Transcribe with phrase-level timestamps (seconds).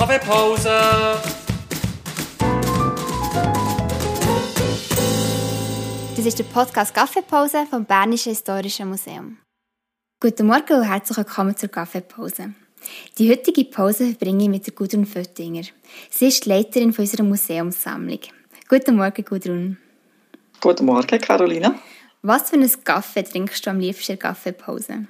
[0.00, 0.70] Kaffeepause!
[6.16, 9.36] Das ist der Podcast Kaffeepause vom Bernischen Historischen Museum.
[10.18, 12.54] Guten Morgen und herzlich willkommen zur Kaffeepause.
[13.18, 15.64] Die heutige Pause verbringe ich mit der Gudrun Föttinger.
[16.08, 18.20] Sie ist die Leiterin unserer Museumssammlung.
[18.70, 19.76] Guten Morgen, Gudrun.
[20.62, 21.74] Guten Morgen, Carolina.
[22.22, 25.08] Was für einen Kaffee trinkst du am liebsten in der Kaffeepause?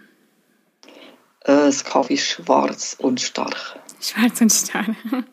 [1.45, 3.77] Äh, das Kaffee schwarz und stark.
[4.01, 4.97] Schwarz und stark.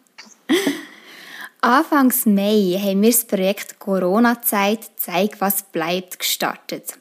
[1.61, 6.99] Anfangs Mai haben wir das Projekt Corona-Zeit Zeig, was bleibt gestartet.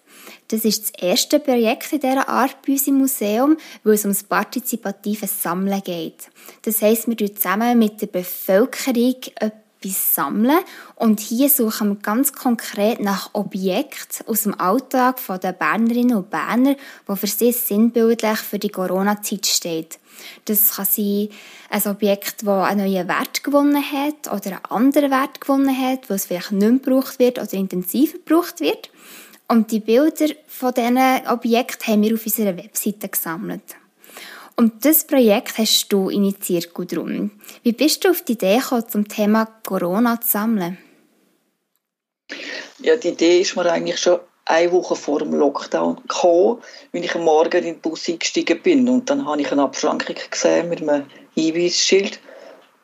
[0.48, 4.24] Das ist das erste Projekt in dieser Art bei uns im Museum, wo es ums
[4.24, 6.28] partizipative Sammeln geht.
[6.62, 9.16] Das heisst, wir sammeln zusammen mit der Bevölkerung
[9.86, 10.58] etwas sammeln
[10.94, 16.76] und hier suchen wir ganz konkret nach Objekten aus dem Alltag der Bernerinnen und Berner,
[17.06, 19.98] wo für sie sinnbildlich für die Corona-Zeit steht.
[20.46, 21.28] Das kann sein
[21.70, 26.14] ein Objekt, das einen neuen Wert gewonnen hat oder einen anderen Wert gewonnen hat, wo
[26.14, 28.90] es vielleicht nicht mehr gebraucht wird oder intensiver gebraucht wird.
[29.48, 30.98] Und die Bilder von diesen
[31.28, 33.76] Objekten haben wir auf unserer Webseite gesammelt.
[34.58, 37.30] Und das Projekt hast du initiiert, Gudrun.
[37.62, 40.78] Wie bist du auf die Idee gekommen, zum Thema Corona zu sammeln?
[42.78, 47.14] Ja, die Idee ist mir eigentlich schon eine Woche vor dem Lockdown gekommen, wenn ich
[47.14, 48.88] am Morgen in den Bus eingestiegen bin.
[48.88, 51.04] Und dann habe ich eine Abschrankung gesehen mit einem
[51.34, 52.18] Hinweisschild,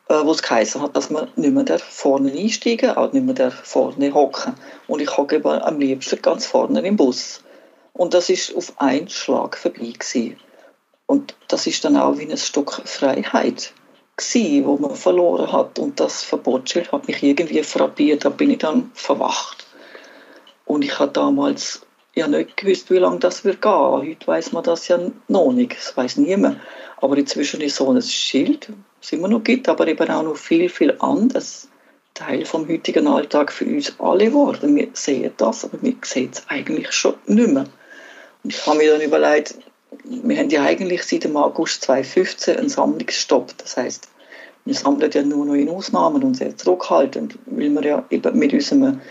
[0.09, 4.13] äh, wo es geheißen hat, dass man nicht mehr vorne einsteigen, auch nicht mehr vorne
[4.13, 4.53] hocken.
[4.87, 7.41] Und ich hocke am liebsten ganz vorne im Bus.
[7.93, 10.37] Und das ist auf einen Schlag vorbei gewesen.
[11.05, 13.73] Und das ist dann auch wie ein Stück Freiheit
[14.17, 15.79] gewesen, wo man verloren hat.
[15.79, 18.25] Und das Verbotsschild hat mich irgendwie frappiert.
[18.25, 19.65] Da bin ich dann verwacht.
[20.65, 23.71] Und ich habe damals ja nicht gewusst, wie lange das wird gehen.
[23.71, 25.75] Heute weiß man das ja noch nicht.
[25.75, 26.59] Das weiß niemand.
[26.97, 28.69] Aber inzwischen ist so ein Schild,
[29.01, 31.69] das immer noch gibt, aber eben auch noch viel, viel anderes.
[32.13, 34.75] Teil vom heutigen Alltag für uns alle geworden.
[34.75, 37.65] Wir sehen das, aber wir sehen es eigentlich schon nicht mehr.
[38.43, 39.55] Und ich habe mir dann überlegt,
[40.03, 43.57] wir haben ja eigentlich seit dem August 2015 einen Sammlungsstopp.
[43.57, 44.07] Das heißt,
[44.65, 48.53] wir sammeln ja nur noch in Ausnahmen und sehr zurückhaltend, weil wir ja eben mit
[48.53, 49.01] unserem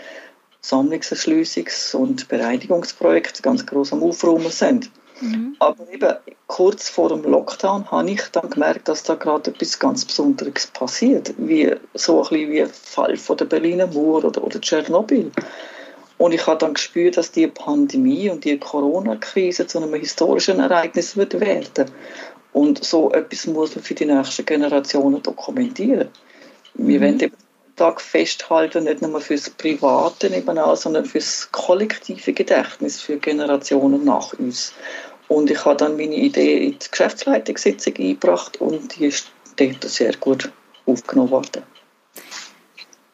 [0.63, 4.89] Sammlungserschließungs- und Bereinigungsprojekt ganz groß am Aufräumen sind.
[5.21, 5.55] Mhm.
[5.59, 6.15] Aber eben
[6.47, 11.33] kurz vor dem Lockdown habe ich dann gemerkt, dass da gerade etwas ganz Besonderes passiert,
[11.37, 15.31] wie so ein bisschen wie der Fall von der Berliner Mauer oder, oder Tschernobyl.
[16.17, 21.17] Und ich habe dann gespürt, dass die Pandemie und die Corona-Krise zu einem historischen Ereignis
[21.17, 21.91] wird werden.
[22.53, 26.09] Und so etwas muss man für die nächsten Generationen dokumentieren.
[26.75, 27.03] Wir mhm.
[27.03, 27.35] wollen eben
[27.75, 34.73] Tag festhalten, nicht nur fürs private nebenan, sondern fürs kollektive Gedächtnis für Generationen nach uns.
[35.27, 40.15] Und ich habe dann meine Idee in die Geschäftsleitungssitzung eingebracht und die ist dort sehr
[40.17, 40.51] gut
[40.85, 41.63] aufgenommen worden.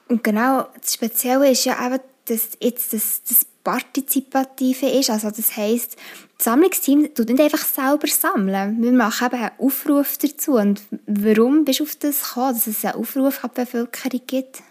[0.09, 1.99] Und genau, das Spezielle ist ja eben,
[2.29, 5.09] dass jetzt das, das Partizipative ist.
[5.09, 5.97] Also das heisst,
[6.38, 8.81] das Sammlungsteam tut nicht einfach selber sammeln.
[8.81, 10.53] Wir machen eben einen Aufruf dazu.
[10.53, 14.63] Und warum bist du auf das gekommen, dass es einen Aufruf an die Bevölkerung gibt?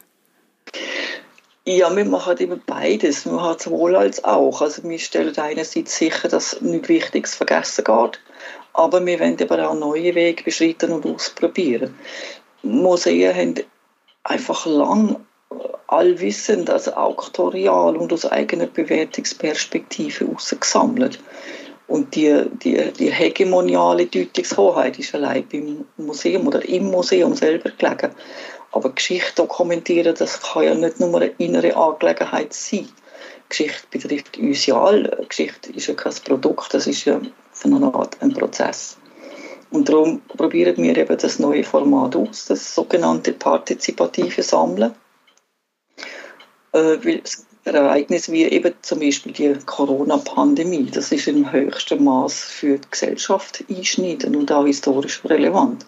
[1.65, 3.27] Ja, wir machen eben beides.
[3.27, 4.63] Wir machen sowohl als auch.
[4.63, 8.21] Also wir stellen einerseits sicher, dass nichts Wichtiges vergessen geht,
[8.73, 11.95] aber wir wollen eben auch neue Wege beschreiten und ausprobieren.
[12.63, 13.55] Museen haben
[14.25, 15.17] einfach lang
[15.89, 21.19] allwissend, also auktorial und aus eigener Bewertungsperspektive herausgesammelt.
[21.89, 28.11] Und die, die, die hegemoniale Deutungshoheit ist allein beim Museum oder im Museum selber gelegen.
[28.73, 32.87] Aber Geschichte dokumentieren, das kann ja nicht nur eine innere Angelegenheit sein.
[33.49, 35.25] Geschichte betrifft uns ja alle.
[35.27, 37.19] Geschichte ist ja kein Produkt, das ist ja
[37.53, 38.99] von einer Art ein Prozess.
[39.71, 44.95] Und darum probieren wir eben das neue Format aus, das sogenannte partizipative Sammeln
[46.73, 47.21] äh,
[47.65, 53.65] Ereignisse wie eben zum Beispiel die Corona-Pandemie, das ist im höchsten Maß für die Gesellschaft
[53.69, 55.85] einschneidend und auch historisch relevant.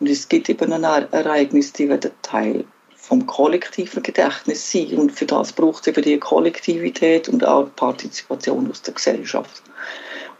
[0.00, 2.64] Und es gibt eben ein Ereignis, die werden Teil
[2.96, 4.94] vom kollektiven Gedächtnis sein.
[4.98, 9.62] Und für das braucht es eben die Kollektivität und auch die Partizipation aus der Gesellschaft.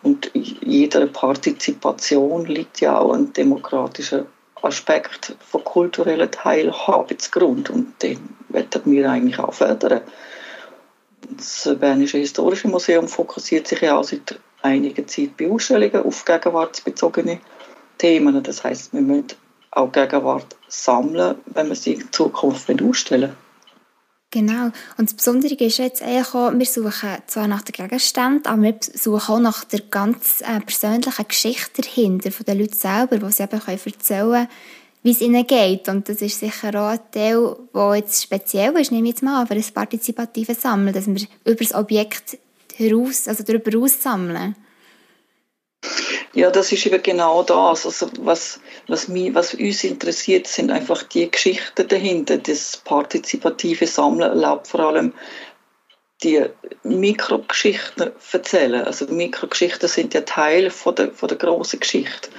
[0.03, 4.27] Und jeder Partizipation liegt ja auch ein demokratischer
[4.65, 10.01] Aspekt von kultureller Teilhabensgrund und den werden wir eigentlich auch fördern.
[11.37, 17.41] Das Bernische Historische Museum fokussiert sich ja auch seit einiger Zeit bei Ausstellungen auf gegenwartsbezogene
[17.99, 18.43] Themen.
[18.43, 19.33] Das heißt, wir müssen
[19.71, 23.33] auch Gegenwart sammeln, wenn wir sie in Zukunft ausstellen
[24.35, 24.73] Genau.
[24.97, 28.75] Und das Besondere ist jetzt eigentlich auch, wir suchen zwar nach den Gegenständen, aber wir
[28.81, 33.45] suchen auch nach der ganz äh, persönlichen Geschichte dahinter, von den Leuten selber, die sie
[33.45, 34.49] eben erzählen können,
[35.05, 35.89] wie es ihnen geht.
[35.89, 39.41] Und das ist sicher auch ein Teil, der jetzt speziell ist, nehme ich jetzt mal
[39.41, 42.37] an, für das partizipative Sammeln, dass wir über das Objekt
[42.75, 44.57] heraus, also darüber hinaus sammeln.
[46.35, 47.87] Ja, das ist eben genau das.
[47.87, 52.39] Also was, was, mich, was uns interessiert, sind einfach die Geschichten dahinter.
[52.39, 55.13] Das partizipative Sammeln erlaubt vor allem
[56.25, 56.45] die
[56.83, 58.85] Mikrogeschichten erzählen.
[58.85, 62.31] Also Mikrogeschichten sind ja Teil von der, von der großen Geschichte.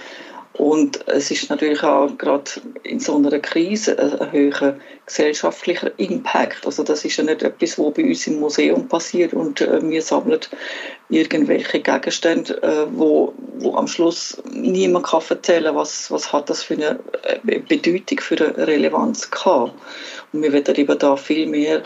[0.57, 2.50] Und es ist natürlich auch gerade
[2.83, 6.65] in so einer Krise ein höherer gesellschaftlicher Impact.
[6.65, 10.01] Also das ist ja nicht etwas, was bei uns im Museum passiert und äh, wir
[10.01, 10.39] sammeln
[11.09, 16.75] irgendwelche Gegenstände, äh, wo, wo am Schluss niemand kann erzählen was, was hat das für
[16.75, 19.74] eine äh, Bedeutung, für eine Relevanz gehabt.
[20.31, 21.81] Und wir werden eben da viel mehr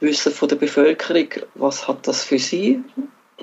[0.00, 2.82] wissen von der Bevölkerung, was hat das für sie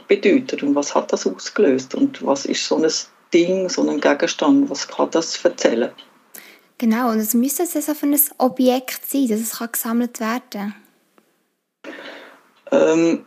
[0.08, 2.92] bedeutet und was hat das ausgelöst und was ist so ein
[3.34, 5.92] Ding, so ein Gegenstand, was kann das erzählen?
[6.78, 10.76] Genau, und es müsste also für ein Objekt sein, dass es kann gesammelt werden
[12.72, 13.26] ähm,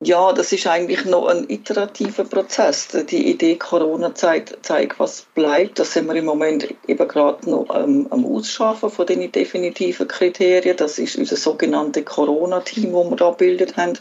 [0.00, 2.86] ja, das ist eigentlich noch ein iterativer Prozess.
[3.10, 5.80] Die Idee Corona zeigt, zeigt was bleibt.
[5.80, 10.76] Das sind wir im Moment eben gerade noch ähm, am Ausschaffen von den definitiven Kriterien.
[10.76, 13.98] Das ist unser sogenanntes Corona-Team, das wir da gebildet haben.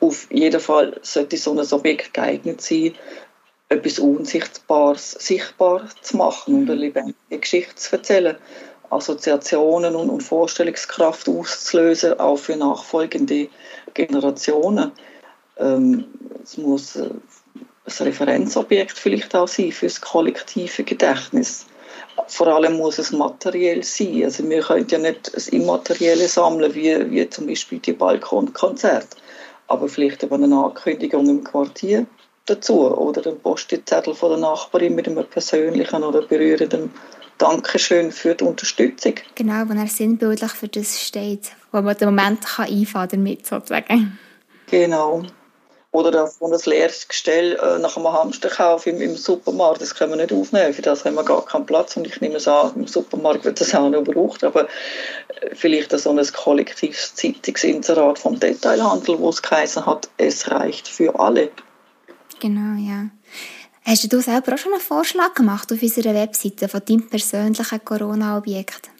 [0.00, 2.94] Auf jeden Fall sollte so ein Objekt geeignet sein,
[3.70, 8.36] etwas Unsichtbares sichtbar zu machen und eine lebendige Geschichte zu erzählen.
[8.90, 13.48] Assoziationen und, und Vorstellungskraft auszulösen, auch für nachfolgende
[13.94, 14.92] Generationen.
[15.58, 16.04] Ähm,
[16.42, 17.08] es muss äh,
[17.86, 21.66] ein Referenzobjekt vielleicht auch sein für das kollektive Gedächtnis.
[22.28, 24.24] Vor allem muss es materiell sein.
[24.24, 29.16] Also wir können ja nicht das Immaterielle sammeln, wie, wie zum Beispiel die Balkonkonzerte,
[29.68, 32.06] aber vielleicht eben eine Ankündigung im Quartier
[32.46, 36.92] dazu oder den Postzettel von der Nachbarin mit einem persönlichen oder berührenden
[37.38, 39.14] Dankeschön für die Unterstützung.
[39.34, 44.18] Genau, wenn er sinnbildlich für das steht, wo man den Moment kann einfahren damit sozusagen.
[44.70, 45.22] Genau.
[45.92, 50.16] Oder das, ein leeres Gestell äh, nach einem Hamsterkauf im, im Supermarkt, das können wir
[50.16, 52.86] nicht aufnehmen, für das haben wir gar keinen Platz und ich nehme es an, im
[52.86, 59.18] Supermarkt wird das auch noch gebraucht, aber äh, vielleicht so ein kollektives Zeitungsinserat vom Detailhandel,
[59.18, 61.50] wo es geheißen hat, es reicht für alle.
[62.40, 63.10] Genau, ja.
[63.84, 68.90] Hast du selber auch schon einen Vorschlag gemacht auf unserer Webseite von deinem persönlichen Corona-Objekt?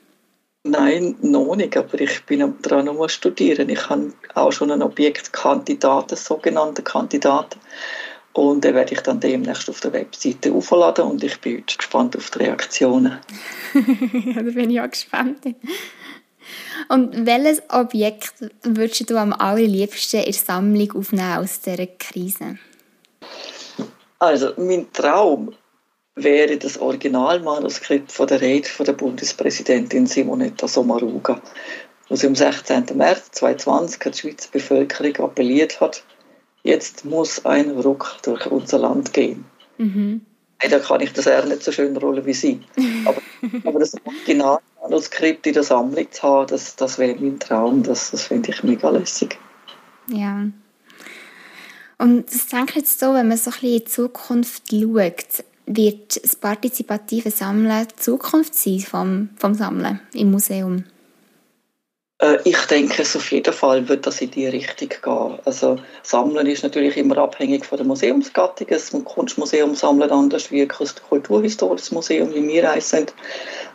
[0.62, 3.69] Nein, noch nicht, aber ich bin dran um studieren.
[3.69, 7.61] Ich habe auch schon ein Objekt Kandidaten, sogenannte Kandidaten.
[8.33, 12.31] Und den werde ich dann demnächst auf der Webseite aufladen und ich bin gespannt auf
[12.31, 13.19] die Reaktionen.
[13.75, 15.38] ja, da bin ich auch gespannt.
[16.88, 22.59] Und welches Objekt würdest du am allerliebsten in der Sammlung aufnehmen aus dieser Krise?
[24.18, 25.54] Also, mein Traum
[26.14, 31.40] wäre das Originalmanuskript von der Rede von der Bundespräsidentin Simonetta Sommaruga,
[32.08, 32.86] wo sie am 16.
[32.94, 36.02] März 2020 an die Schweizer Bevölkerung appelliert hat,
[36.62, 39.44] jetzt muss ein Ruck durch unser Land gehen.
[39.76, 40.22] Mhm.
[40.58, 42.60] Da kann ich das eher nicht so schön rollen wie sie.
[43.04, 43.20] Aber,
[43.64, 47.82] aber das Originalmanuskript in der Sammlung zu haben, das, das wäre mein Traum.
[47.82, 49.38] Das, das finde ich mega lässig.
[50.08, 50.46] Ja.
[51.98, 56.22] Und das denke jetzt so, wenn man so ein bisschen in die Zukunft schaut, wird
[56.22, 60.85] das partizipative Sammeln die Zukunft sein vom, vom Sammeln im Museum?
[62.18, 65.38] Äh, ich denke, es auf jeden Fall wird das in die Richtung gehen.
[65.44, 68.68] Also Sammeln ist natürlich immer abhängig von der Museumsgattung.
[68.68, 73.12] Ein Kunstmuseum sammelt anders wie ein kulturhistorisches Museum, wie wir eins sind.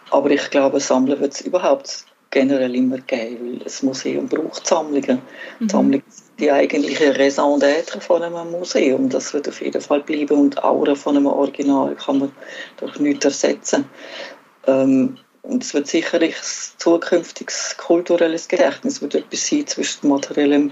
[0.10, 5.22] Aber ich glaube, Sammeln wird es überhaupt generell immer geben, weil das Museum braucht Sammlungen.
[5.60, 5.70] Mhm.
[5.70, 6.04] Sammlungen
[6.42, 9.10] die eigentliche Raison d'être von einem Museum.
[9.10, 12.32] Das wird auf jeden Fall bleiben und die Aura von einem Original kann man
[12.78, 13.86] durch nichts ersetzen.
[14.66, 20.72] Ähm, und es wird sicherlich ein zukünftiges kulturelles Gedächtnis wird etwas sein zwischen materiellem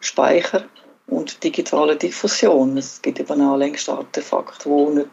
[0.00, 0.64] Speicher
[1.06, 2.76] und digitaler Diffusion.
[2.76, 5.08] Es gibt eben auch längst Artefakte, die nicht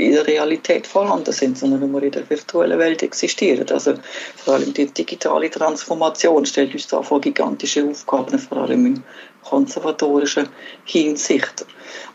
[0.00, 3.66] in der Realität vorhanden sind, sondern nur in der virtuellen Welt existieren.
[3.70, 3.94] Also
[4.36, 9.04] vor allem die digitale Transformation stellt uns da vor gigantische Aufgaben, vor allem in
[9.42, 10.48] konservatorischen
[10.84, 11.66] Hinsicht.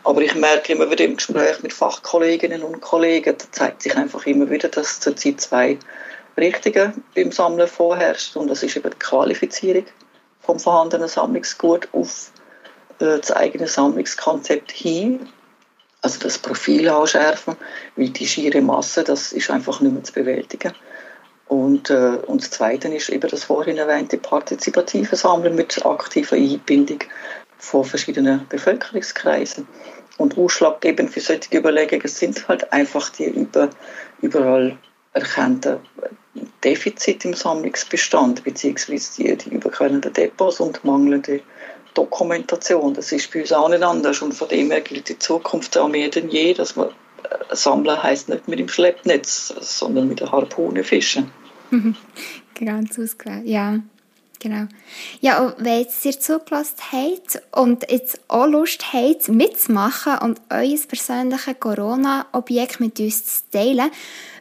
[0.04, 4.26] Aber ich merke immer wieder im Gespräch mit Fachkolleginnen und Kollegen, da zeigt sich einfach
[4.26, 5.78] immer wieder, dass zurzeit zwei
[6.36, 9.84] Richtungen beim Sammeln vorherrscht und das ist eben die Qualifizierung
[10.40, 12.30] vom vorhandenen Sammlungsgut auf
[13.00, 15.28] äh, das eigene Sammlungskonzept hin
[16.06, 17.56] also das Profil anschärfen,
[17.96, 20.72] weil die schiere Masse, das ist einfach nicht mehr zu bewältigen.
[21.48, 27.00] Und, äh, und das Zweite ist eben das vorhin erwähnte partizipative Sammeln mit aktiver Einbindung
[27.58, 29.66] von verschiedenen Bevölkerungskreisen.
[30.18, 33.68] Und ausschlaggebend für solche Überlegungen sind halt einfach die über,
[34.22, 34.78] überall
[35.12, 35.78] erkannten
[36.62, 41.40] Defizit im Sammlungsbestand, beziehungsweise die, die überquellenden Depots und mangelnde
[41.96, 42.94] Dokumentation.
[42.94, 45.88] Das ist bei uns auch nicht anders und von dem her gilt in Zukunft auch
[45.88, 50.30] mehr denn je, dass man äh, sammeln heisst nicht mit dem Schleppnetz, sondern mit der
[50.30, 51.30] Harpune fischen.
[52.54, 53.78] Ganz ausgewählt, ja.
[54.38, 54.66] Genau.
[55.20, 60.78] Ja, und wenn jetzt ihr zugelassen habt und jetzt auch Lust habt, mitzumachen und euer
[60.86, 63.90] persönliches Corona-Objekt mit uns zu teilen,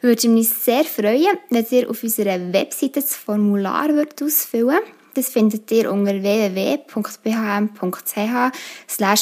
[0.01, 3.89] würde ich mich sehr freuen, wenn ihr auf unserer Webseite das Formular
[4.21, 5.04] ausfüllen würdet.
[5.15, 6.91] Das findet ihr unter www.bhm.ch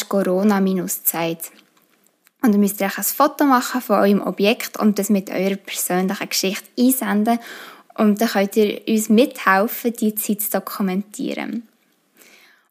[0.09, 1.51] corona-zeit.
[2.41, 6.27] Und ihr müsst euch ein Foto machen von eurem Objekt und das mit eurer persönlichen
[6.27, 7.39] Geschichte einsenden
[7.95, 11.67] und dann könnt ihr uns mithelfen, die Zeit zu dokumentieren.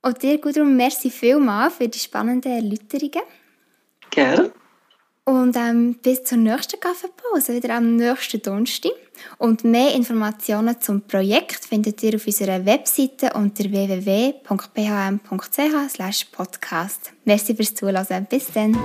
[0.03, 3.23] Und dir, Gudrun, merci vielmals für die spannenden Erläuterungen.
[4.11, 4.53] Gerne.
[5.25, 8.93] Und ähm, bis zur nächsten Kaffeepause, wieder am nächsten Donnerstag.
[9.39, 14.43] Und mehr Informationen zum Projekt findet ihr auf unserer Webseite unter www.bhm.ch
[16.33, 17.13] podcast.
[17.25, 18.27] Merci fürs Zuhören.
[18.29, 18.77] Bis dann.